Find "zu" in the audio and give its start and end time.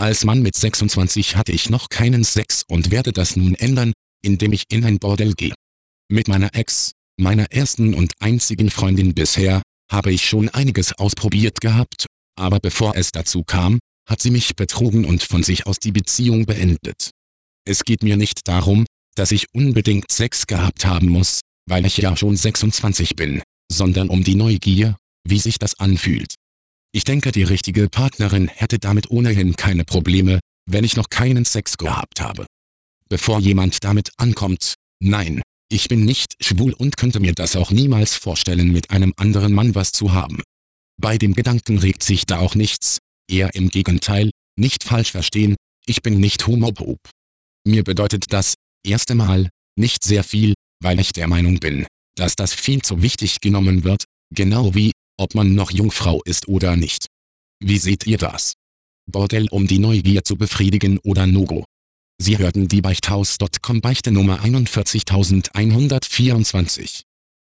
39.92-40.12, 52.82-53.00, 60.24-60.36